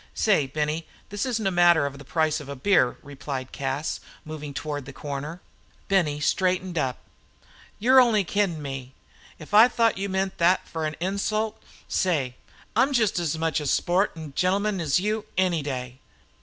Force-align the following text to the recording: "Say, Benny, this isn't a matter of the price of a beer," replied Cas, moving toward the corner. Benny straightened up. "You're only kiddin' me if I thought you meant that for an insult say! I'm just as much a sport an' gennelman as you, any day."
"Say, 0.15 0.47
Benny, 0.47 0.87
this 1.09 1.27
isn't 1.27 1.45
a 1.45 1.51
matter 1.51 1.85
of 1.85 1.99
the 1.99 2.03
price 2.03 2.39
of 2.39 2.49
a 2.49 2.55
beer," 2.55 2.97
replied 3.03 3.51
Cas, 3.51 3.99
moving 4.25 4.51
toward 4.51 4.85
the 4.85 4.93
corner. 4.93 5.41
Benny 5.89 6.19
straightened 6.19 6.75
up. 6.75 6.97
"You're 7.77 8.01
only 8.01 8.23
kiddin' 8.23 8.63
me 8.63 8.95
if 9.37 9.53
I 9.53 9.67
thought 9.67 9.99
you 9.99 10.09
meant 10.09 10.39
that 10.39 10.67
for 10.67 10.87
an 10.87 10.95
insult 10.99 11.61
say! 11.87 12.33
I'm 12.75 12.93
just 12.93 13.19
as 13.19 13.37
much 13.37 13.59
a 13.59 13.67
sport 13.67 14.13
an' 14.15 14.33
gennelman 14.35 14.81
as 14.81 14.99
you, 14.99 15.25
any 15.37 15.61
day." 15.61 15.99